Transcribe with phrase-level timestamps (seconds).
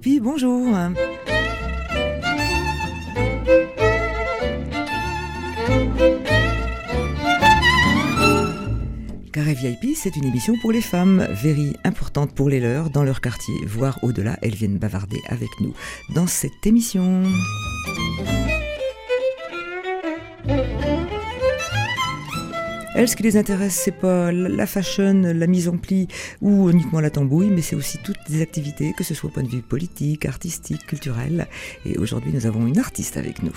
[0.00, 0.76] VIP, bonjour.
[9.32, 13.20] Carré VIP, c'est une émission pour les femmes, very importante pour les leurs dans leur
[13.20, 15.74] quartier, voire au-delà, elles viennent bavarder avec nous
[16.14, 17.24] dans cette émission.
[22.98, 26.08] Elles, ce qui les intéresse, c'est pas la fashion, la mise en pli
[26.40, 29.44] ou uniquement la tambouille, mais c'est aussi toutes les activités, que ce soit au point
[29.44, 31.46] de vue politique, artistique, culturel.
[31.86, 33.52] Et aujourd'hui, nous avons une artiste avec nous.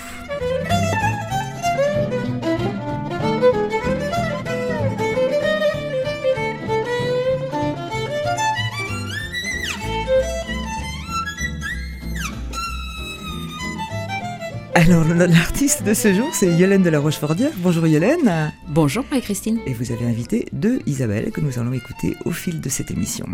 [14.73, 17.51] Alors, l'artiste de ce jour, c'est Yolène de la Rochefordière.
[17.57, 18.53] Bonjour Yolène.
[18.69, 19.59] Bonjour Marie-Christine.
[19.65, 23.25] Et vous avez invité deux Isabelle que nous allons écouter au fil de cette émission.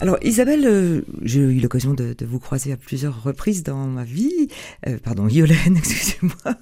[0.00, 4.48] Alors Isabelle, euh, j'ai eu l'occasion de, vous croiser à plusieurs reprises dans ma vie.
[4.86, 6.56] Euh, pardon, Yolène, excusez-moi.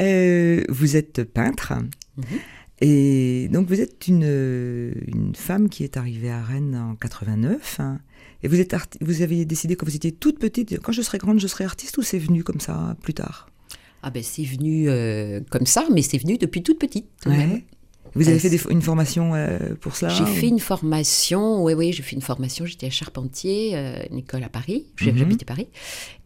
[0.00, 1.74] Euh, vous êtes peintre.
[2.16, 2.24] Mhm.
[2.80, 7.80] Et donc vous êtes une, une, femme qui est arrivée à Rennes en 89.
[7.80, 8.00] Hein.
[8.42, 11.40] et vous, êtes vous avez décidé quand vous étiez toute petite, quand je serai grande,
[11.40, 13.50] je serai artiste ou c'est venu comme ça plus tard?
[14.02, 17.06] Ah ben c'est venu euh, comme ça, mais c'est venu depuis toute petite.
[18.14, 22.02] Vous avez fait une formation euh, pour cela J'ai fait une formation, oui, oui, j'ai
[22.02, 22.66] fait une formation.
[22.66, 24.86] J'étais à Charpentier, euh, une école à Paris.
[24.96, 25.68] J'ai mm Paris.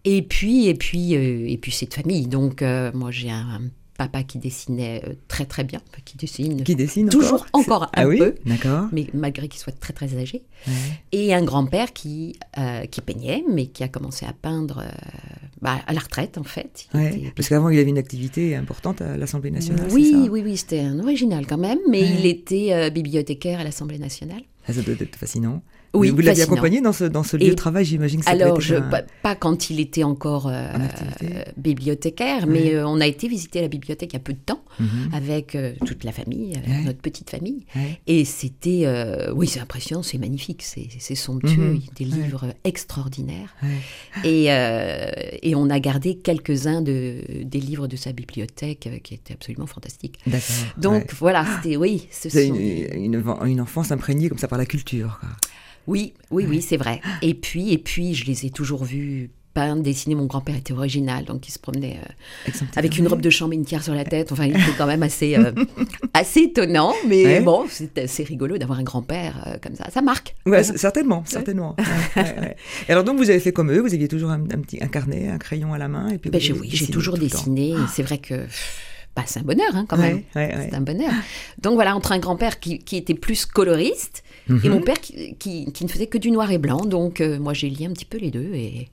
[0.04, 2.26] Et puis, et puis, et puis, c'est de famille.
[2.26, 2.62] Donc,
[2.94, 3.60] moi, j'ai un
[3.96, 8.06] papa qui dessinait euh, très très bien, qui dessine, qui dessine toujours encore, ah un
[8.06, 8.34] oui peu,
[8.92, 10.42] mais malgré qu'il soit très très âgé.
[11.12, 14.90] Et un grand-père qui, euh, qui peignait, mais qui a commencé à peindre euh,
[15.60, 16.88] bah, à la retraite en fait.
[17.36, 19.88] parce qu'avant il avait une activité importante à l'Assemblée nationale.
[19.92, 20.30] Oui, ça?
[20.30, 24.42] oui, oui, c'était un original quand même, mais il était bibliothécaire à l'Assemblée nationale.
[24.66, 25.62] Ah, ça doit être fascinant.
[25.94, 28.60] Oui, vous l'aviez accompagné dans ce, dans ce lieu de travail, j'imagine que ça Alors,
[28.60, 28.76] je,
[29.22, 30.68] pas, quand il était encore euh,
[31.56, 34.62] bibliothécaire, mais euh, on a été visiter la bibliothèque il y a peu de temps
[34.80, 34.88] mhm.
[35.12, 37.64] avec euh, toute la famille, notre petite famille.
[38.06, 38.86] Et c'était,
[39.34, 41.80] oui, c'est impressionnant, c'est magnifique, c'est somptueux, mhm.
[41.96, 43.54] des livres extraordinaires.
[44.24, 49.66] Et, et, on a gardé quelques-uns de, des livres de sa bibliothèque qui étaient absolument
[49.66, 50.18] fantastiques.
[50.76, 52.08] Donc voilà, c'était, oui.
[52.10, 55.18] C'est une, une, une, enfance imprégnée comme ça par la culture.
[55.20, 55.30] Quoi.
[55.86, 57.00] Oui, oui, oui, c'est vrai.
[57.22, 60.14] Et puis, et puis, je les ai toujours vus peindre, dessiner.
[60.14, 61.98] Mon grand-père était original, donc il se promenait
[62.48, 64.32] euh, avec une robe de chambre et une tiare sur la tête.
[64.32, 65.52] Enfin, il était quand même assez, euh,
[66.14, 69.88] assez étonnant, mais bon, c'est assez rigolo d'avoir un grand-père euh, comme ça.
[69.90, 70.34] Ça marque.
[70.44, 71.76] Ouais, certainement, certainement.
[72.88, 75.28] et alors donc, vous avez fait comme eux, vous aviez toujours un, petit un carnet,
[75.28, 76.30] un crayon à la main, et puis.
[76.30, 77.74] Ben, oui, j'ai toujours dessiné.
[77.92, 78.46] C'est vrai que
[79.14, 80.22] bah, c'est un bonheur hein, quand même.
[80.34, 81.12] c'est un bonheur.
[81.62, 84.84] Donc voilà, entre un grand-père qui, qui, était plus coloriste et mon mhm.
[84.84, 86.84] père qui, qui, ne faisait que du noir et blanc.
[86.84, 88.88] Donc euh, moi j'ai lié un petit peu les deux et,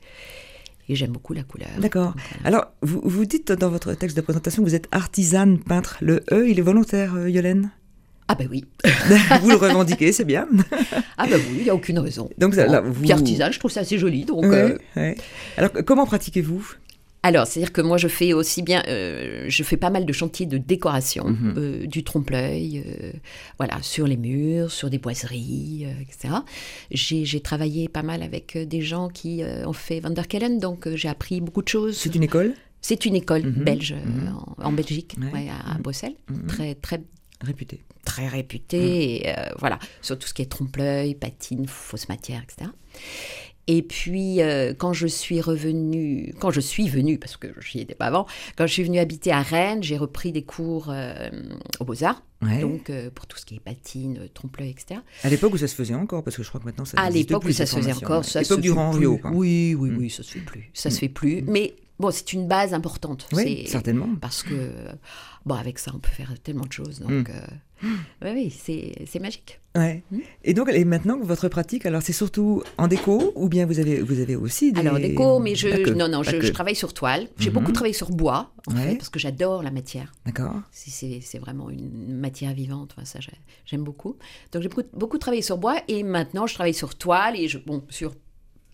[0.89, 1.69] et j'aime beaucoup la couleur.
[1.79, 2.15] D'accord.
[2.43, 5.97] Alors vous, vous dites dans votre texte de présentation que vous êtes artisane peintre.
[6.01, 7.71] Le E, il est volontaire, euh, Yolène
[8.27, 8.63] ah ben oui.
[9.41, 10.47] vous le revendiquez, c'est bien.
[11.17, 12.29] ah ben oui, il n'y a aucune raison.
[12.37, 13.01] Donc, là, vous...
[13.01, 14.23] Puis artisane, je trouve ça assez joli.
[14.23, 14.77] Donc, euh,
[15.57, 16.75] Alors comment pratiquez-vous?
[17.23, 20.47] Alors, c'est-à-dire que moi, je fais aussi bien, euh, je fais pas mal de chantiers
[20.47, 21.53] de décoration, mhm.
[21.55, 23.11] euh, du trompe-l'œil, euh,
[23.57, 26.33] voilà, sur les murs, sur des boiseries, etc.
[26.89, 31.09] J'ai travaillé pas mal avec des gens qui ont fait Van der Kellen, donc j'ai
[31.09, 31.95] appris beaucoup de choses.
[31.97, 32.53] C'est une école?
[32.81, 33.63] C'est une école mhm.
[33.63, 34.33] belge, mhm.
[34.57, 36.15] En, Belgique, à, Bruxelles,
[36.47, 37.01] très, très
[37.39, 37.81] réputée.
[38.03, 42.71] Très réputée, et voilà, sur tout ce qui est trompe-l'œil, patine, fausse matière, etc.
[43.67, 47.83] Et puis, euh, quand je suis revenue, quand je suis venue, parce que je n'y
[47.83, 48.25] étais pas avant,
[48.57, 51.29] quand je suis venue habiter à Rennes, j'ai repris des cours euh,
[51.79, 52.23] aux Beaux-Arts.
[52.41, 55.01] Donc, euh, pour tout ce qui est patine, trompe-l'œil, etc.
[55.23, 57.11] À l'époque où ça se faisait encore, parce que je crois que maintenant ça À
[57.11, 59.19] l'époque où ça se faisait encore, ça se du Rio.
[59.31, 60.69] Oui, oui, oui, ça se fait plus.
[60.73, 61.43] Ça se fait plus.
[61.43, 63.27] Mais bon, c'est une base importante.
[63.31, 64.09] Oui, certainement.
[64.19, 64.71] Parce que,
[65.45, 66.99] bon, avec ça, on peut faire tellement de choses.
[66.99, 67.29] Donc,
[68.21, 68.49] oui, oui,
[69.05, 69.59] c'est magique.
[69.75, 70.03] Ouais.
[70.11, 70.19] Hmm.
[70.43, 74.01] Et donc, et maintenant, votre pratique, alors c'est surtout en déco ou bien vous avez,
[74.01, 74.81] vous avez aussi des...
[74.81, 77.27] Alors, déco, mais je, non, non, je, travaille sur toile.
[77.37, 77.55] J'ai mhm.
[77.55, 80.11] beaucoup travaillé sur bois, en fait, parce que j'adore la matière.
[80.25, 80.55] D'accord.
[80.71, 83.19] C'est vraiment une matière vivante, enfin, ça
[83.65, 84.17] j'aime beaucoup.
[84.51, 87.57] Donc, j'ai beaucoup, beaucoup travaillé sur bois et maintenant, je travaille sur toile et je,
[87.57, 88.13] bon, sur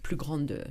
[0.07, 0.63] plus grande,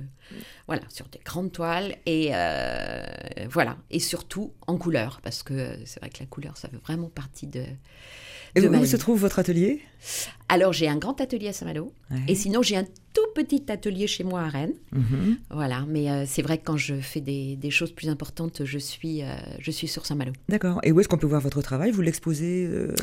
[0.65, 3.05] voilà, sur des grandes toiles et euh,
[3.51, 7.09] voilà, et surtout en couleur parce que c'est vrai que la couleur ça fait vraiment
[7.09, 7.63] partie de.
[8.55, 9.81] Et où se trouve votre atelier?
[10.49, 11.91] Alors j'ai un grand atelier à Saint-Malo
[12.27, 12.85] et sinon j'ai un
[13.17, 14.75] tout petit atelier chez moi à Rennes.
[14.91, 15.37] Mhm.
[15.49, 19.23] Voilà, mais euh, c'est vrai que quand je fais des, choses plus importantes, je suis,
[19.23, 20.33] euh, je suis sur Saint-Malo.
[20.49, 20.79] D'accord.
[20.83, 21.91] Et où est-ce qu'on peut voir votre travail?
[21.91, 22.93] Vous l'exposez euh,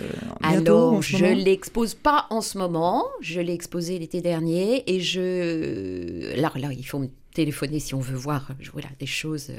[0.40, 3.04] Alors, je l'expose pas en ce moment.
[3.20, 6.32] Je l'ai exposé l'été dernier et je.
[6.38, 9.50] Alors là, il faut me téléphoner si on veut voir voilà, des choses.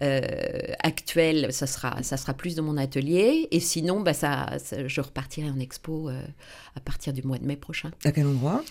[0.00, 3.48] Ça sera, ça sera plus dans mon atelier.
[3.50, 4.48] Et sinon, bah, ça,
[4.86, 7.90] je repartirai en expo à partir du mois de mai prochain.
[8.04, 8.62] À quel endroit?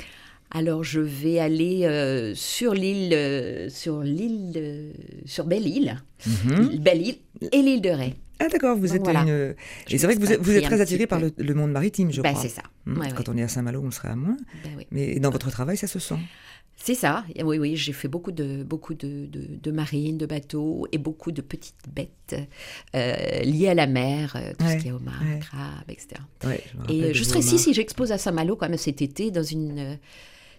[0.51, 4.91] Alors je vais aller euh, sur l'île, euh, sur l'île, euh,
[5.25, 6.77] sur Belle-Île, mhm.
[6.79, 7.17] Belle-Île
[7.51, 8.15] et l'île de Ré.
[8.39, 9.55] Ah d'accord, vous êtes une...
[9.89, 12.21] Et c'est vrai que vous êtes, vous êtes très attiré par le, monde maritime, je
[12.21, 12.41] bah, crois.
[12.41, 12.63] c'est ça.
[12.85, 13.01] Hmm.
[13.15, 14.37] Quand on est à Saint-Malo, on serait à moins.
[14.63, 16.17] Bah Mais dans votre travail, ça se sent
[16.81, 20.97] c'est ça, oui, oui, j'ai fait beaucoup de, beaucoup de, de, marines, de bateaux et
[20.97, 22.37] beaucoup de petites bêtes
[22.93, 26.21] liées à la mer, tout ce qui est homard, crabe, etc.
[26.87, 29.99] et je serai ici si j'expose à Saint-Malo quand même cet été dans une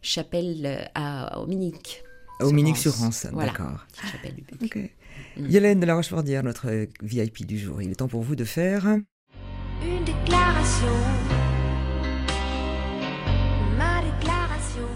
[0.03, 2.03] chapelle euh, à, au Minic.
[2.41, 3.87] Au Minic-sur-Rance, d'accord.
[4.11, 4.91] chapelle du Buc.
[5.37, 5.47] Mm.
[5.49, 7.83] Yolène de la Rochefordière, notre VIP du jour.
[7.83, 8.87] Il est temps pour vous de faire...
[9.83, 10.87] Une déclaration.
[13.79, 14.87] Ma déclaration.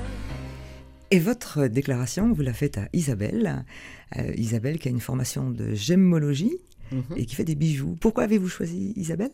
[1.10, 3.64] Et votre déclaration, vous la faites à Isabelle.
[4.16, 6.58] Euh, Isabelle qui a une formation de gémologie
[6.92, 7.02] mhm.
[7.16, 7.96] et qui fait des bijoux.
[8.00, 9.32] Pourquoi avez-vous choisi Isabelle?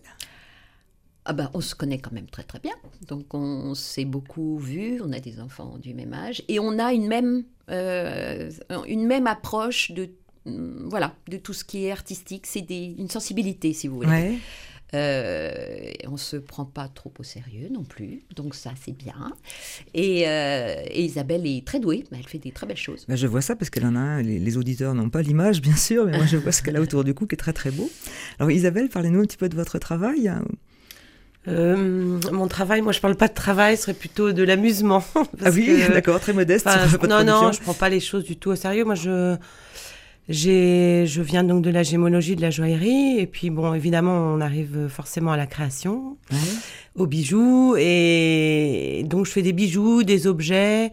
[1.24, 2.74] Ah ben, on se connaît quand même très très bien.
[3.06, 6.92] Donc on s'est beaucoup vu, on a des enfants du même âge et on a
[6.92, 8.50] une même, euh,
[8.86, 10.10] une même approche de,
[10.46, 12.46] voilà, de tout ce qui est artistique.
[12.46, 14.08] C'est une sensibilité, si vous voulez.
[14.08, 14.38] Ouais.
[14.92, 19.32] Euh, on se prend pas trop au sérieux non plus, donc ça c'est bien.
[19.94, 23.04] Et, euh, Isabelle est très douée, elle fait des très belles choses.
[23.08, 25.76] Ben, je vois ça parce qu'elle en a les, les auditeurs n'ont pas l'image bien
[25.76, 27.70] sûr, mais moi je vois ce qu'elle a autour du cou qui est très très
[27.70, 27.88] beau.
[28.40, 30.32] Alors Isabelle, parlez-nous un petit peu de votre travail.
[31.48, 35.04] Euh, mon travail, moi je parle pas de travail, ce serait plutôt de l'amusement.
[35.44, 36.68] ah oui, d'accord, très modeste.
[37.08, 38.84] non, non, je prends pas les choses du tout au sérieux.
[38.84, 39.36] Moi je,
[40.32, 44.88] je viens donc de la gémologie, de la joaillerie, et puis bon, évidemment, on arrive
[44.88, 46.16] forcément à la création,
[46.94, 50.90] aux bijoux, et donc je fais des bijoux, des objets.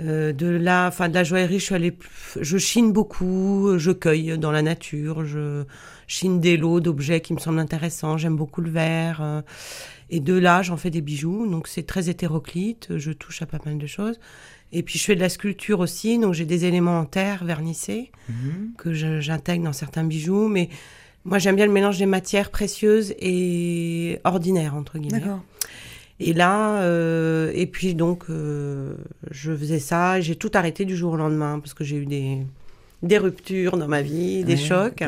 [0.00, 1.96] Euh, de la, enfin de la joaillerie, je suis allée,
[2.40, 5.64] je chine beaucoup, je cueille dans la nature, je
[6.08, 8.18] chine des lots d'objets qui me semblent intéressants.
[8.18, 9.20] J'aime beaucoup le verre.
[9.22, 9.42] Euh,
[10.10, 11.46] et de là, j'en fais des bijoux.
[11.46, 12.98] Donc c'est très hétéroclite.
[12.98, 14.18] Je touche à pas mal de choses.
[14.74, 16.18] Et puis je fais de la sculpture aussi.
[16.18, 18.72] Donc j'ai des éléments en terre vernissés mhm.
[18.76, 20.48] que j'intègre dans certains bijoux.
[20.48, 20.68] Mais
[21.24, 25.22] moi, j'aime bien le mélange des matières précieuses et ordinaires, entre guillemets.
[26.20, 28.94] Et là, euh, et puis donc, euh,
[29.30, 30.20] je faisais ça.
[30.20, 32.38] J'ai tout arrêté du jour au lendemain parce que j'ai eu des,
[33.02, 35.02] des ruptures dans ma vie, des chocs.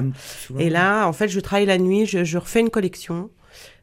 [0.59, 3.31] Et là, en fait, je travaille la nuit, je, refais une collection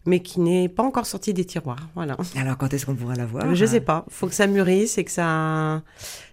[0.05, 1.87] mais qui n'est pas encore sortie des tiroirs.
[1.95, 2.17] Voilà.
[2.35, 3.55] Alors, quand est-ce qu'on pourra la voir?
[3.55, 4.05] Je sais pas.
[4.07, 5.81] Il faut que ça mûrisse et que ça.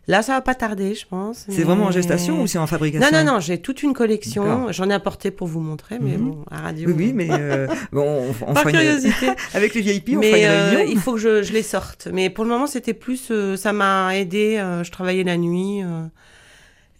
[0.08, 1.46] Là, ça va pas tarder, je pense.
[1.48, 3.08] C'est vraiment en gestation ou c'est en fabrication?
[3.12, 3.40] Non, non, non.
[3.40, 4.72] J'ai toute une collection.
[4.72, 6.30] J'en ai apporté pour vous montrer, mais mhm.
[6.30, 6.88] bon, à radio.
[6.88, 9.28] Oui, oui, mais euh, bon, on, Par curiosité.
[9.54, 12.08] Avec les VIP, on mais, fera une euh, il faut que je, les sorte.
[12.12, 13.28] Mais pour le moment, c'était plus.
[13.30, 14.56] Euh, ça m'a aidé.
[14.82, 15.82] je travaillais la nuit.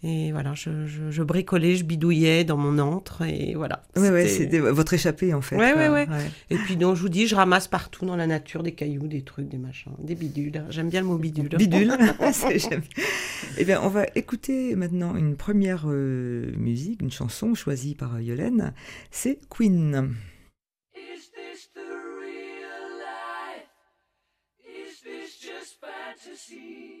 [0.03, 3.83] Et voilà, je, je, je, bricolais, je bidouillais dans mon antre et voilà.
[3.95, 5.57] Oui, ouais, c'était votre échappée en fait.
[5.57, 6.07] Ouais, ouais, ouais,
[6.49, 9.21] Et puis donc je vous dis, je ramasse partout dans la nature des cailloux, des
[9.21, 10.63] trucs, des machins, des bidules.
[10.69, 11.49] J'aime bien le mot bidule.
[11.49, 11.93] Bidule.
[13.57, 18.73] eh bien, on va écouter maintenant une première euh, musique, une chanson choisie par Yolène.
[19.11, 20.15] C'est Queen.
[20.95, 23.69] Is this the real life?
[24.65, 27.00] Is this just fantasy?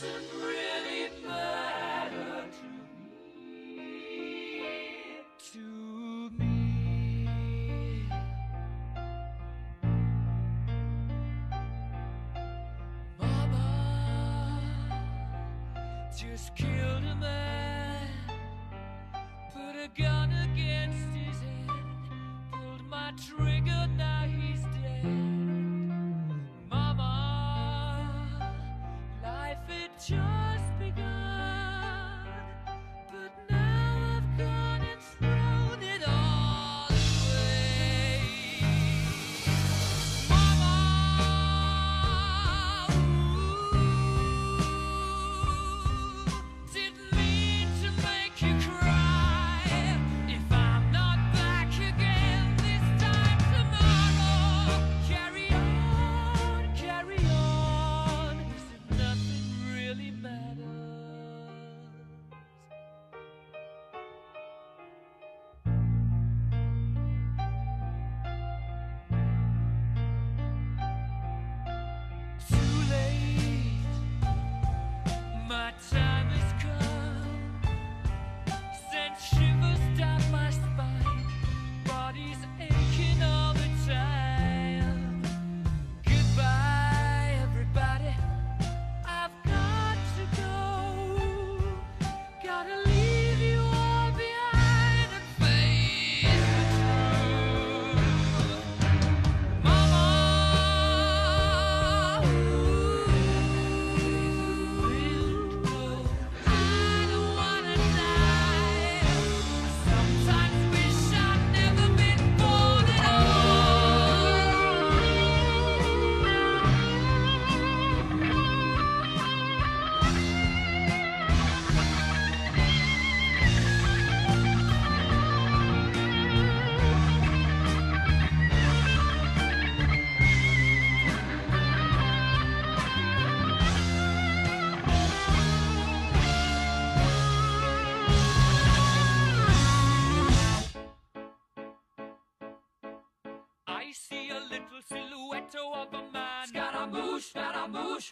[0.00, 2.68] Doesn't really matter to
[3.76, 3.90] me.
[5.52, 8.08] To me.
[13.18, 13.68] Mama
[16.18, 18.08] just killed a man,
[19.52, 21.68] put a gun against his head,
[22.52, 23.79] pulled my trigger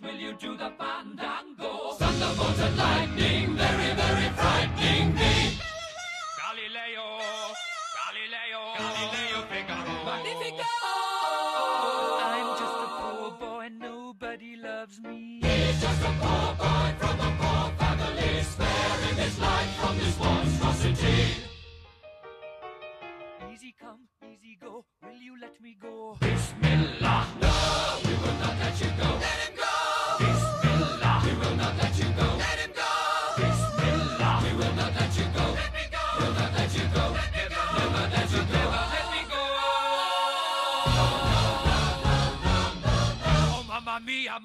[0.03, 1.28] will you do the fandango?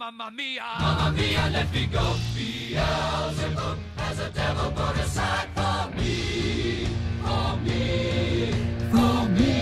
[0.04, 1.50] Mamma mia, mamma mia.
[1.52, 2.16] Let me go.
[2.36, 6.88] Beelzebub has a devil put aside for me.
[7.24, 8.52] For me.
[8.92, 9.54] For me.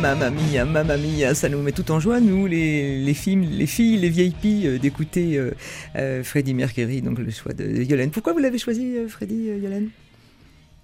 [0.00, 3.66] Mamma mia, mamma mia, ça nous met tout en joie, nous, les, les films, les
[3.66, 5.50] filles, les vieilles filles, euh, d'écouter euh,
[5.96, 8.10] euh, Freddie Mercury, donc le choix de Yolène.
[8.10, 9.88] Pourquoi vous l'avez choisi, euh, Freddie, euh, Yolène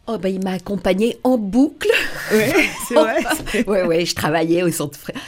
[0.09, 1.88] Oh, ben, il m'a accompagné en boucle.
[2.33, 2.52] Ouais,
[2.88, 3.19] c'est vrai.
[3.52, 5.21] c'est- ouais, ouais, je travaillais au centre frère.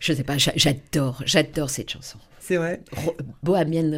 [0.00, 2.18] Je sais pas, j'a- j'adore, j'adore cette chanson.
[2.40, 2.82] C'est vrai.
[2.92, 3.92] Ro- Bohemian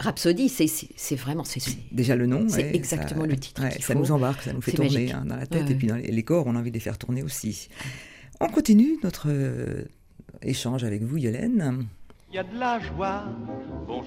[0.00, 1.60] Rhapsody, c'est- vraiment, c'est
[1.92, 2.46] Déjà le nom.
[2.48, 3.98] C'est ouais, exactement ça- le titre ouais, ça faut.
[3.98, 5.10] nous embarque, ça nous fait tourner magique.
[5.12, 6.74] hein, dans la tête Ouais, et puis dans les, les corps, on a envie de
[6.76, 7.68] les faire tourner aussi.
[8.40, 9.84] On continue notre euh,
[10.42, 11.86] échange avec vous, Yolène.
[12.30, 13.24] Il y a de la joie.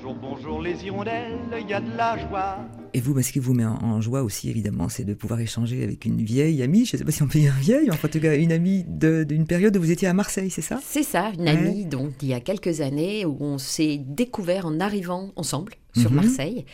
[0.03, 2.58] Bonjour, bonjour les hirondelles, il y a de la joie.
[2.93, 5.84] Et vous, ce qui vous met en, en joie aussi, évidemment, c'est de pouvoir échanger
[5.84, 6.86] avec une vieille amie.
[6.86, 8.84] Je ne sais pas si on peut dire vieille, mais en tout cas, une amie
[8.88, 10.79] de- d'une période où vous étiez à Marseille, c'est ça?
[10.84, 11.50] C'est ça, une Ouais.
[11.50, 16.10] amie donc d'il y a quelques années où on s'est découvert en arrivant ensemble sur
[16.10, 16.15] Mhm.
[16.15, 16.65] Marseille.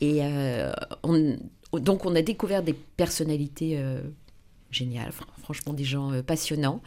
[0.00, 0.70] Et euh,
[1.02, 1.36] on-
[1.72, 4.00] donc on a découvert des personnalités euh,
[4.70, 5.12] géniales,
[5.46, 6.82] franchement des gens euh, passionnants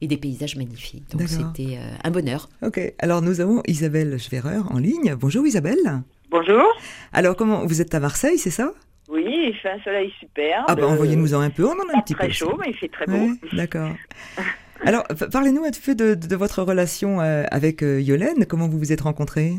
[0.00, 1.10] et des paysages magnifiques.
[1.10, 2.48] Donc c'était euh, un bonheur.
[2.62, 5.16] Ok, alors nous avons Isabelle Schwerer en ligne.
[5.18, 6.02] Bonjour Isabelle.
[6.30, 6.62] Bonjour.
[7.12, 8.72] Alors, comment vous êtes à Marseille, c'est ça?
[9.08, 10.64] Oui, il fait un soleil superbe.
[10.68, 12.18] Ah, bah envoyez-nous-en un peu, on en a un Pas petit peu.
[12.20, 12.38] très aussi.
[12.38, 13.12] chaud, mais il fait très beau.
[13.14, 13.90] Ouais, d'accord.
[14.86, 18.46] Alors, parlez-nous un petit peu de, de votre relation euh, avec euh, Yolène.
[18.46, 19.54] Comment vous vous êtes rencontrés?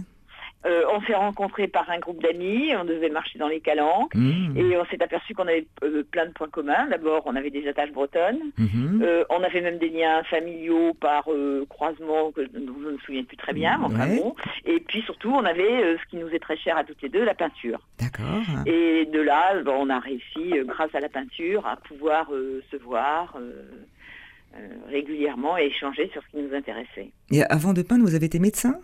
[0.65, 4.15] Euh, on s'est rencontrés par un groupe d'amis, on devait marcher dans les calanques.
[4.15, 6.87] Mmh, Et on s'est aperçu qu'on avait euh, plein de points communs.
[6.89, 8.39] D'abord, on avait des attaches bretonnes.
[8.57, 9.01] mhm.
[9.03, 11.25] Euh, on avait même des liens familiaux par
[11.69, 13.77] croisement que dont je ne me souviens plus très bien.
[13.79, 14.17] mais enfin Ouais.
[14.17, 14.35] bon.
[14.65, 17.23] Et puis surtout, on avait ce qui nous est très cher à toutes les deux,
[17.23, 17.79] la peinture.
[17.99, 18.41] D'accord.
[18.65, 22.29] Et de là, bon, on a réussi, grâce à la peinture, à pouvoir
[22.71, 23.37] se voir
[24.89, 27.11] régulièrement et échanger sur ce qui nous intéressait.
[27.31, 28.75] Et avant de peindre, vous avez été médecin?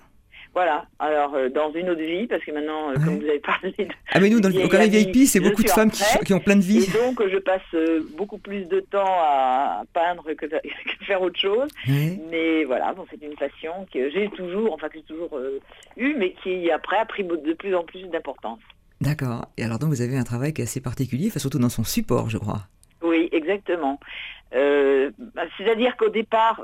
[0.53, 3.05] Voilà, alors euh, dans une autre vie, parce que maintenant, euh, Ouais.
[3.05, 3.87] comme vous avez parlé de...
[4.11, 6.61] Ah, mais nous, dans le Carré VIP, c'est beaucoup de femmes qui, ont plein de
[6.61, 6.83] vie.
[6.83, 11.39] Et donc, je passe euh, beaucoup plus de temps à peindre que, que faire autre
[11.39, 11.69] chose.
[11.87, 12.19] Ouais.
[12.29, 15.39] Mais voilà, bon, c'est une passion que j'ai toujours, enfin que j'ai toujours
[15.95, 18.59] eue, mais qui après a pris de plus en plus d'importance.
[18.99, 19.47] D'accord.
[19.57, 21.83] Et alors, donc, vous avez un travail qui est assez particulier, enfin, surtout dans son
[21.83, 22.67] support, je crois.
[23.01, 23.99] Oui, exactement.
[24.53, 26.61] Euh, bah, C'est-à-dire qu'au départ,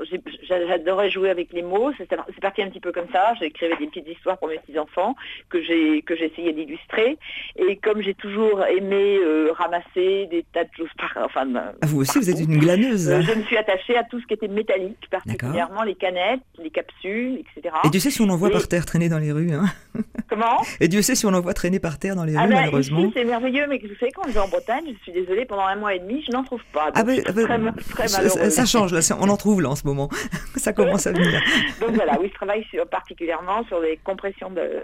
[0.48, 1.90] j'adorais jouer avec les mots.
[1.98, 2.08] C'est
[2.40, 3.34] parti un petit peu comme ça.
[3.40, 5.14] J'écrivais des petites histoires pour mes petits enfants
[5.48, 7.16] que j'essayais d'illustrer.
[7.56, 11.86] Et comme j'ai toujours aimé euh, ramasser des tas de choses par, enfin, bah, Ah,
[11.86, 13.08] vous aussi, vous êtes une glaneuse.
[13.08, 16.70] euh, je me suis attachée à tout ce qui était métallique, particulièrement les canettes, les
[16.70, 17.74] capsules, etc.
[17.84, 19.52] Et Dieu sait si on en voit Et- par terre traîner dans les rues.
[19.52, 19.64] Hein.
[20.28, 20.62] Comment?
[20.80, 22.56] Et Dieu sait si on en voit traîner par terre dans les Ah rues, ben,
[22.56, 23.10] malheureusement.
[23.14, 25.76] c'est merveilleux, mais vous savez, quand je vais en Bretagne, je suis désolée, pendant un
[25.76, 26.86] mois et demi, je n'en trouve pas.
[26.86, 29.70] Donc, Ah ben, je suis ah ben, très, ça, change, là, on en trouve là
[29.70, 30.08] en ce moment.
[30.56, 31.40] ça commence à venir.
[31.80, 34.82] Donc voilà, oui, je travaille sur, particulièrement sur les compressions de,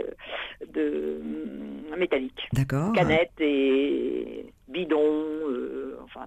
[0.73, 2.49] de hum, métalliques.
[2.53, 2.93] D'accord.
[2.93, 5.01] Canettes et bidons,
[5.49, 6.27] euh, enfin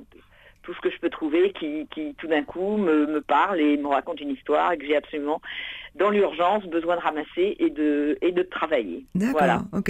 [0.64, 3.78] tout ce que je peux trouver qui, qui tout d'un coup me, me parle et
[3.78, 5.42] me raconte une histoire et que j'ai absolument,
[6.00, 9.06] dans l'urgence, besoin de ramasser et de, et de travailler.
[9.16, 9.62] D'accord, Voilà.
[9.74, 9.90] ok.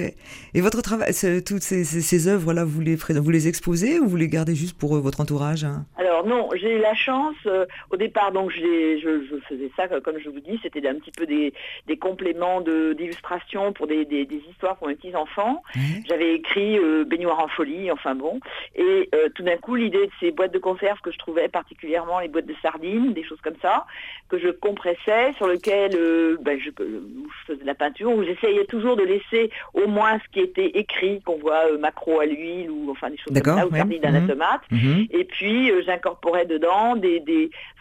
[0.53, 1.11] Et votre travail,
[1.45, 4.77] toutes ces, ces, ces œuvres-là, vous les, vous les exposez ou vous les gardez juste
[4.77, 5.85] pour euh, votre entourage hein?
[5.97, 10.01] Alors non, j'ai eu la chance, euh, au départ donc je, je faisais ça euh,
[10.01, 11.53] comme je vous dis, c'était un petit peu des,
[11.87, 15.61] des compléments de- d'illustration pour des, des- des histoires pour mes petits-enfants.
[16.07, 18.39] J'avais écrit euh, Baignoire en folie, enfin bon.
[18.75, 22.27] Et tout d'un coup, l'idée de ces boîtes de conserve que je trouvais particulièrement les
[22.27, 23.85] boîtes de sardines, des choses comme ça,
[24.29, 28.23] que je compressais, sur lesquelles euh, ben, je, où je faisais de la peinture, où
[28.23, 32.25] j'essayais toujours de laisser au moins ce qui était écrit, qu'on voit euh, macro à
[32.25, 33.79] l'huile ou enfin des choses comme ça, ou ouais.
[33.79, 34.27] sardines à la Mhm.
[34.27, 34.61] tomate.
[34.71, 35.07] Mhm.
[35.11, 37.19] Et puis euh, j'incorporais dedans des,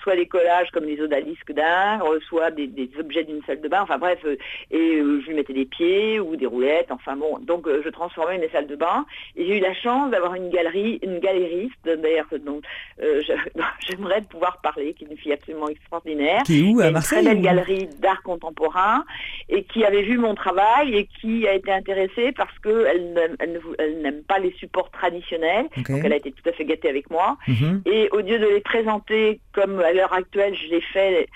[0.07, 3.83] soit des collages comme les odalisques d'Ingres, soit des, des objets d'une salle de bain,
[3.83, 4.37] enfin bref, euh,
[4.71, 7.89] et euh, je lui mettais des pieds ou des roulettes, enfin bon, donc euh, je
[7.89, 9.05] transformais mes salles de bain.
[9.35, 12.61] Et j'ai eu la chance d'avoir une galerie, une galériste, d'ailleurs, dont
[13.03, 13.21] euh,
[13.89, 16.45] j'aimerais pouvoir parler, qui est une fille absolument extraordinaire.
[16.45, 19.05] Qui est où À une Marseille très belle galerie d'art contemporain
[19.49, 23.37] et qui avait vu mon travail et qui a été intéressée parce qu'elle n'aime,
[23.79, 25.67] elle pas les supports traditionnels.
[25.77, 27.37] Donc elle a été tout à fait gâtée avec moi.
[27.49, 27.83] Mhm.
[27.87, 31.29] Et au lieu de les présenter comme à l'heure actuelle, je les fais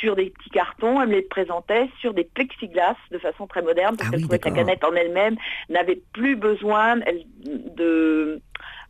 [0.00, 3.96] sur des petits cartons, elle me les présentait sur des plexiglas de façon très moderne
[3.96, 5.36] parce Ah qu'elle oui, trouvait que la canette en elle-même
[5.68, 6.96] n'avait plus besoin
[7.44, 8.40] de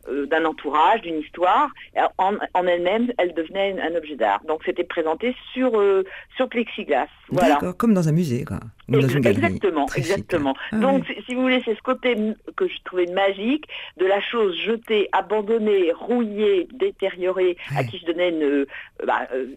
[0.07, 1.69] d'un entourage, d'une histoire.
[1.95, 4.41] Et En, en elle-même, elle devenait un, objet d'art.
[4.47, 6.03] Donc c'était présenté sur euh,
[6.35, 7.07] sur plexiglas.
[7.29, 7.59] Voilà.
[7.77, 8.59] Comme dans un musée, quoi.
[8.89, 9.45] Ou dans une galerie.
[9.45, 10.53] Exactement, Très exactement.
[10.71, 11.15] Ah Donc, oui.
[11.27, 12.15] si, vous voulez, c'est ce côté
[12.55, 13.65] que je trouvais magique
[13.97, 18.65] de la chose jetée, abandonnée, rouillée, détériorée, à qui je donnais une, euh,
[19.05, 19.47] bah, euh,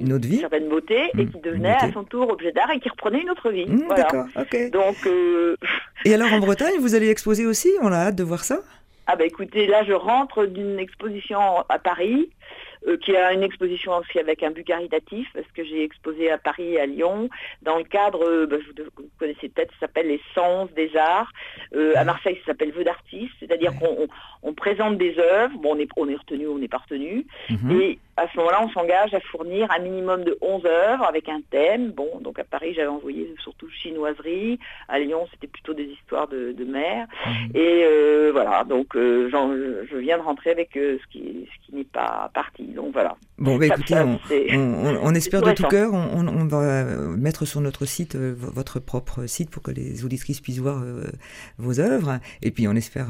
[0.00, 2.70] Une autre vie certaine beauté et Mm, qui une devenait à son tour objet d'art
[2.70, 3.66] et qui reprenait une autre vie.
[3.66, 4.04] Hmm, voilà.
[4.04, 4.26] D'accord.
[4.72, 5.56] Donc, euh,
[6.04, 7.70] Et alors en Bretagne, vous allez exposer aussi?
[7.80, 8.58] On a hâte de voir ça?
[9.06, 12.30] Ah bah écoutez, là je rentre d'une exposition à Paris,
[12.86, 16.38] euh, qui a une exposition aussi avec un but caritatif, parce que j'ai exposé à
[16.38, 17.30] Paris et à Lyon,
[17.62, 21.30] dans le cadre, euh, bah, vous, vous connaissez peut-être, ça s'appelle les Sens des Arts.
[21.74, 23.78] Euh, à Marseille, ça s'appelle Vœux d'artiste, c'est-à-dire Ouais.
[23.88, 24.08] qu'on on,
[24.42, 27.80] on présente des œuvres, bon on est, on est retenu, on n'est pas retenu, Mhm.
[27.80, 31.40] et à ce moment-là, on s'engage à fournir un minimum de 11 œuvres avec un
[31.50, 31.90] thème.
[31.90, 34.58] Bon, donc à Paris, j'avais envoyé surtout chinoiserie.
[34.88, 37.06] À Lyon, c'était plutôt des histoires de, de mer.
[37.26, 37.50] Mhm.
[37.56, 41.66] Et euh, voilà, donc euh, j'en- je viens de rentrer avec euh, ce qui, ce
[41.66, 42.62] qui n'est pas parti.
[42.64, 43.16] Donc voilà.
[43.38, 44.18] Bon, bah écoutez, ça, on,
[45.02, 45.92] on- espère de tout cœur.
[45.92, 46.84] On, va
[47.16, 50.82] mettre sur notre site, votre propre site, pour que les auditrices puissent voir
[51.58, 52.18] vos œuvres.
[52.42, 53.08] Et puis on espère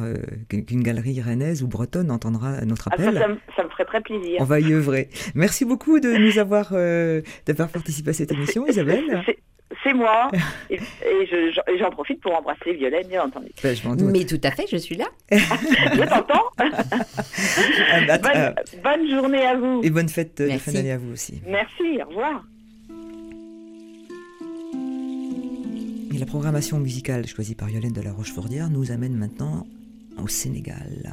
[0.49, 3.19] qu'une galerie rennaise ou bretonne entendra notre Ah, ça, appel.
[3.21, 4.37] ça me, ça me ferait très plaisir.
[4.41, 4.94] On va y œuvrer.
[5.35, 9.23] Merci beaucoup de nous avoir euh, d'avoir participé à cette émission, Isabelle.
[9.27, 10.31] C'est- moi.
[10.71, 13.49] et et je- j'en profite pour embrasser Violaine, bien entendu.
[13.63, 14.09] Ben, je m'en doute.
[14.11, 15.05] Mais tout à fait, je suis là.
[15.31, 16.45] Je t'entends.
[16.59, 18.51] Ah, bonne, euh,
[18.83, 19.81] bonne journée à vous.
[19.85, 20.61] et bonne fête de Merci.
[20.65, 21.41] fin d'année à vous aussi.
[21.47, 22.45] Merci, au revoir.
[26.15, 29.67] Et la programmation musicale choisie par Yolène de la Rochefordière nous amène maintenant
[30.23, 31.13] au Sénégal.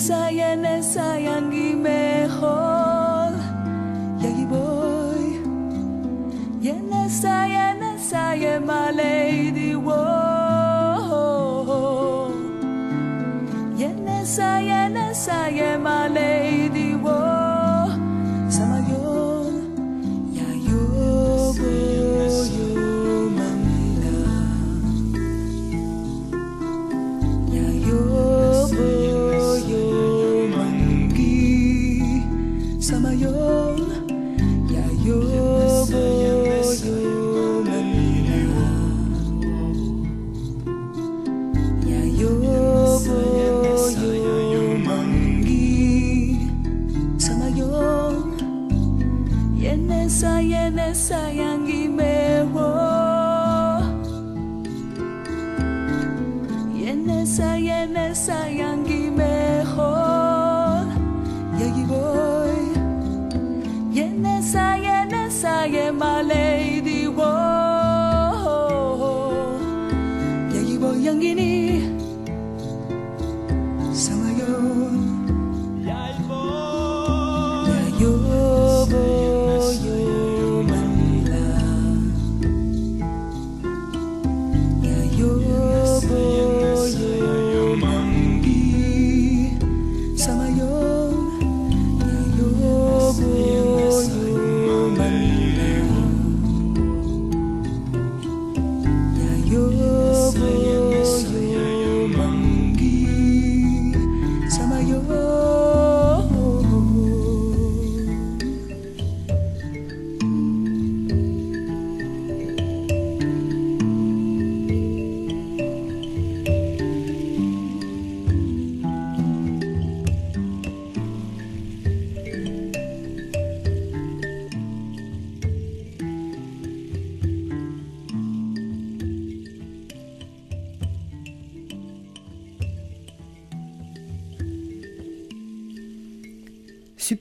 [0.00, 2.99] sayang sayangi mejor.
[57.06, 58.84] sayang sayang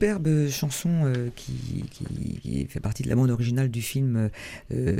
[0.03, 4.29] superbe chanson euh, qui, qui- qui fait partie de la bande originale du film
[4.71, 4.97] euh,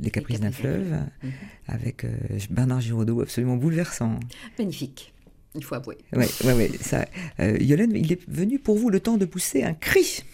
[0.00, 0.86] Les Caprices d'un fleuve,
[1.22, 1.30] Mhm.
[1.66, 2.10] avec euh,
[2.48, 4.18] Bernard Giraudot, absolument bouleversant.
[4.58, 5.12] Magnifique,
[5.54, 5.98] il faut avouer.
[6.14, 7.04] Ouais, ouais, ouais, ça.
[7.40, 10.24] Euh, Yolène, il est venu pour vous le temps de pousser un cri.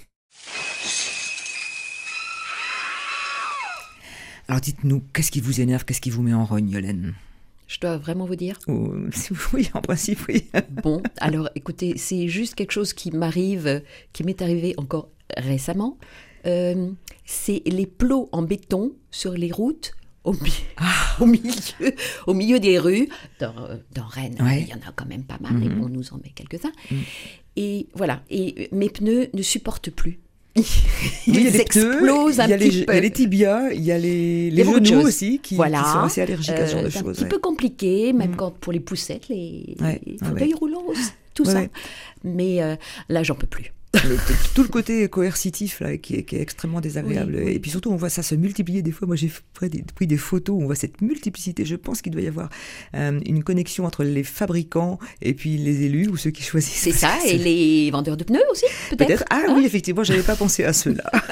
[4.46, 7.14] Alors dites-nous, qu'est-ce qui vous énerve, qu'est-ce qui vous met en rogne, Yolène?
[7.66, 8.92] Je dois vraiment vous dire Ou-
[9.52, 10.46] Oui, en principe, oui.
[10.82, 15.96] Bon, alors écoutez, c'est juste quelque chose qui m'arrive, qui m'est arrivé encore récemment.
[16.46, 16.90] Euh,
[17.24, 19.92] c'est les plots en béton sur les routes
[20.24, 21.16] au, mi- Ah.
[21.20, 21.52] au milieu,
[22.26, 23.08] au milieu des rues.
[23.40, 24.60] Dans, euh, dans Rennes, Ouais.
[24.62, 25.82] il y en a quand même pas mal, et Mhm.
[25.82, 26.72] on nous en met quelques-uns.
[26.90, 27.00] Mhm.
[27.56, 30.20] Et voilà, et mes pneus ne supportent plus.
[30.56, 30.64] Oui,
[31.26, 32.86] il y a Ils les pneus, explosent un il y a les, petit il y
[32.86, 32.92] peu.
[32.92, 35.04] a les tibias, il y a les, Il les genoux choses.
[35.06, 35.82] aussi qui, Voilà.
[35.82, 37.16] qui sont assez allergiques à ce genre Euh, de c'est un choses.
[37.16, 37.28] petit ouais.
[37.28, 38.36] peu compliqué, même Mhm.
[38.36, 40.84] quand pour les poussettes, les, Ouais, les fauteuils roulants,
[41.34, 41.62] tout ça.
[42.22, 42.76] Mais euh,
[43.08, 43.72] là, j'en peux plus.
[43.94, 44.18] Le-
[44.54, 47.34] tout le côté coercitif là, qui, est, qui est extrêmement désagréable.
[47.36, 47.52] Oui, oui.
[47.52, 48.82] Et puis surtout, on voit ça se multiplier.
[48.82, 51.64] Des fois, moi, j'ai pris des, pris des photos où on voit cette multiplicité.
[51.64, 52.48] Je pense qu'il doit y avoir
[52.94, 56.72] euh, une connexion entre les fabricants et puis les élus ou ceux qui choisissent.
[56.82, 59.24] C'est ça, et les vendeurs de pneus aussi, peut-être Peut-être.
[59.30, 61.04] Ah Hein oui, effectivement, j'avais pas pensé à cela.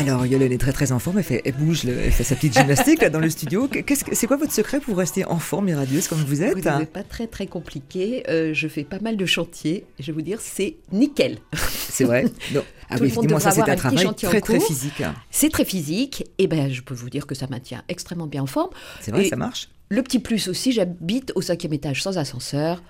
[0.00, 2.36] Alors, Yolène est très très en forme, elle, fait, elle bouge, le- elle fait sa
[2.36, 3.66] petite gymnastique là dans le studio.
[3.66, 6.54] Qu'est-ce que- C'est quoi votre secret pour rester en forme et radieuse comme vous êtes
[6.78, 8.22] n'êtes pas très très compliqué.
[8.28, 9.84] Euh, je fais pas mal de chantiers.
[9.98, 11.38] Je vais vous dire, c'est nickel.
[11.90, 12.62] C'est vrai Non.
[12.90, 15.00] Ah Tout oui, effectivement, ça c'est un travail très très physique.
[15.00, 15.14] hein.
[15.32, 16.24] C'est très physique.
[16.38, 18.70] Et ben, je peux vous dire que ça maintient extrêmement bien en forme.
[19.00, 22.82] C'est vrai, Et ça marche Le petit plus aussi, j'habite au cinquième étage sans ascenseur.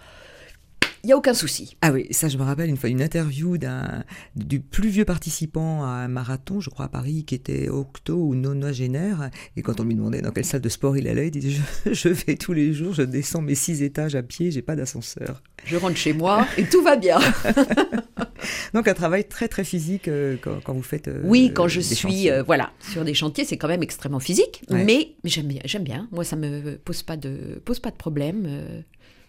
[1.05, 1.77] Il n'y a aucun souci.
[1.81, 4.05] Ah oui, ça je me rappelle une fois une interview d'un
[4.37, 8.35] du plus vieux participant à un marathon, je crois à Paris, qui était octo ou
[8.35, 9.31] nonagénaire.
[9.57, 11.93] Et quand on lui demandait dans quelle salle de sport il allait, il disait je,
[11.93, 15.43] je vais tous les jours, je descends mes six étages à pied, j'ai pas d'ascenseur.
[15.65, 17.19] Je rentre chez moi et tout va bien.
[18.75, 21.09] Donc un travail très très physique euh, quand, quand vous faites.
[21.09, 24.63] euh, Oui, quand je suis euh, voilà sur des chantiers, c'est quand même extrêmement physique,
[24.71, 24.85] Ouais.
[24.85, 26.09] mais, j'aime bien, j'aime bien.
[26.13, 28.47] Moi, ça me pose pas de pose pas de problème.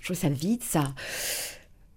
[0.01, 0.93] je trouve ça vide, ça.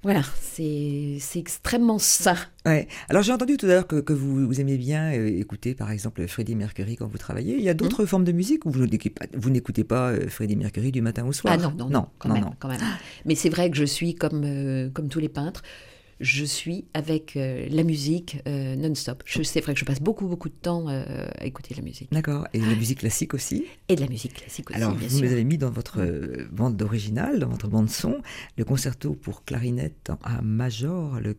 [0.03, 2.35] Voilà, c'est extrêmement sain.
[2.67, 2.89] Ouais.
[3.09, 5.91] Alors j'ai entendu tout à l'heure que, que vous, vous aimiez bien euh, écouter par
[5.93, 7.57] exemple Freddie Mercury quand vous travaillez.
[7.57, 7.77] Il y a Mmh.
[7.77, 11.03] d'autres formes de musique où vous n'écoutez pas, vous n'écoutez pas euh, Freddie Mercury du
[11.03, 11.55] matin au soir?
[11.57, 12.53] Ah non, non, non, non, quand, non, même, non.
[12.59, 12.81] quand même.
[13.27, 15.63] Mais c'est vrai que je suis comme euh, comme tous les peintres.
[16.23, 19.23] Je suis avec euh, la musique euh, non-stop.
[19.27, 22.11] C'est vrai que je passe beaucoup, beaucoup de temps euh, à écouter la musique.
[22.13, 22.47] D'accord.
[22.55, 25.31] Et la musique classique aussi Et de la musique classique aussi, Alors, bien vous sûr.
[25.31, 25.99] avez mis dans votre
[26.51, 28.23] bande originale, dans votre bande son,
[28.57, 31.37] le concerto pour clarinette en A major, le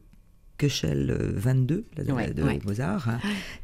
[0.58, 2.60] Köchel euh, 22 là, de, Ouais, de ouais.
[2.66, 3.08] Mozart.
[3.10, 3.20] hein.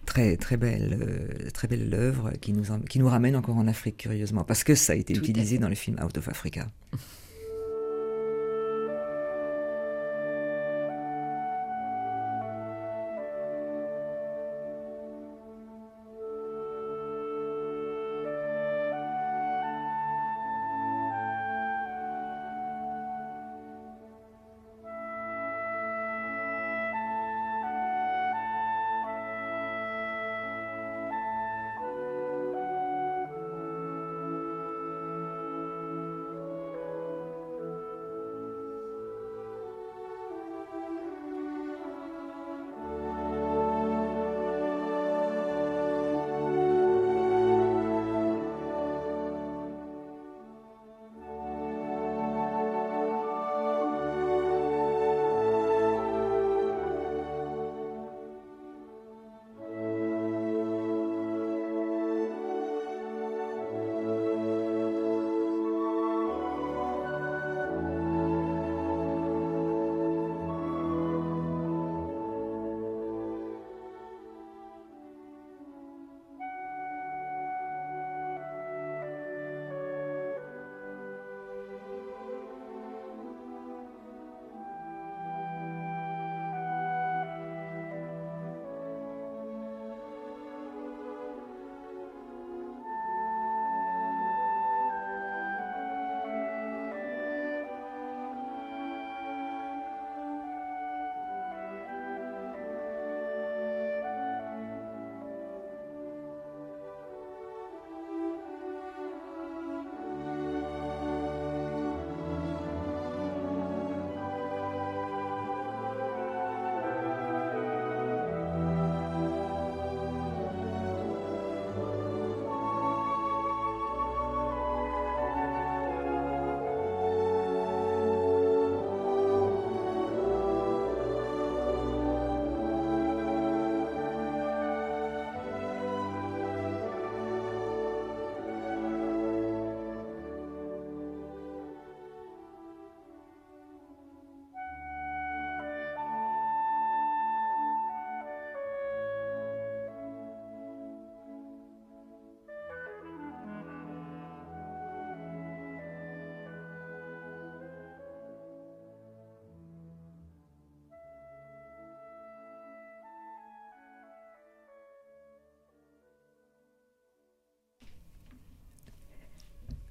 [0.06, 4.44] Très très belle, très belle œuvre qui nous qui nous ramène encore en Afrique curieusement
[4.44, 6.68] parce que ça a été Tout utilisé dans le film Out of Africa.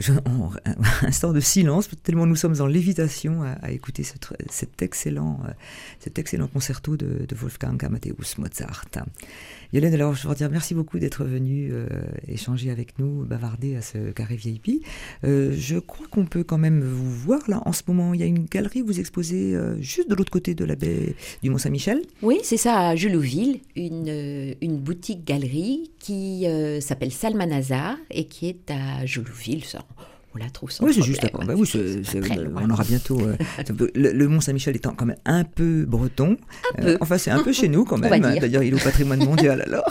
[0.65, 4.15] un instant de silence, tellement nous sommes en lévitation à, écouter ce,
[4.49, 5.51] cet, excellent, euh,
[5.99, 8.85] cet excellent concerto de, de Wolfgang Amadeus Mozart.
[9.75, 11.87] Yolène, alors je veux dire merci beaucoup d'être venue euh,
[12.27, 14.83] échanger avec nous, bavarder à ce carré VIP.
[15.25, 18.15] Euh, je crois qu'on peut quand même vous voir là en ce moment.
[18.15, 21.15] Il y a une galerie, vous exposez euh, juste de l'autre côté de la baie
[21.43, 22.01] du Mont-Saint-Michel.
[22.23, 26.47] Oui, c'est ça, à Julouville, une, une boutique-galerie qui
[26.81, 29.65] s'appelle Salmanazar et qui est à Julouville.
[29.65, 29.85] Ça,
[30.35, 31.15] on la trouve sans Oui, c'est problème.
[31.15, 33.19] juste à bah oui, on aura bientôt.
[33.21, 33.37] euh,
[33.95, 36.37] le, le Mont-Saint-Michel étant quand même un peu breton.
[36.79, 38.21] Un Euh, enfin, c'est un peu chez nous quand même.
[38.21, 39.85] D'ailleurs, il est au patrimoine mondial alors.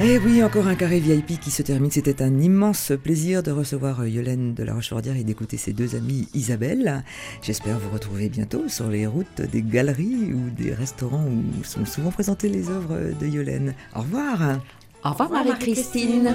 [0.00, 1.90] Eh oui, encore un carré VIP qui se termine.
[1.90, 5.96] C'était un immense plaisir de recevoir euh, Yolène de la Rochefordière et d'écouter ses deux
[5.96, 7.02] amies Isabelle.
[7.42, 12.12] J'espère vous retrouver bientôt sur les routes des galeries ou des restaurants où sont souvent
[12.12, 13.74] présentées les œuvres de Yolène.
[13.96, 14.60] Au revoir.
[15.04, 16.32] Au revoir, Marie-Christine.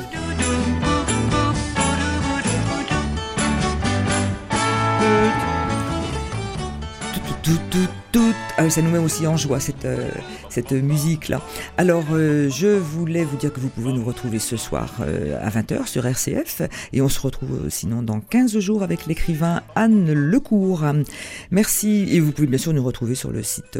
[7.43, 8.33] Tout, tout, tout.
[8.57, 10.09] Ah, ça nous met aussi en joie cette, euh,
[10.49, 11.41] cette musique-là.
[11.77, 15.49] Alors, euh, je voulais vous dire que vous pouvez nous retrouver ce soir euh, à
[15.49, 16.61] 20h sur RCF
[16.93, 20.85] et on se retrouve sinon dans 15 jours avec l'écrivain Anne Lecourt.
[21.51, 23.77] Merci et vous pouvez bien sûr nous retrouver sur le site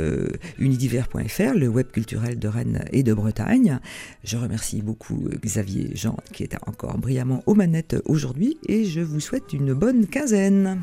[0.59, 3.79] unidiver.fr, le web culturel de Rennes et de Bretagne.
[4.25, 9.21] Je remercie beaucoup Xavier Jean qui est encore brillamment aux manettes aujourd'hui et je vous
[9.21, 10.81] souhaite une bonne quinzaine.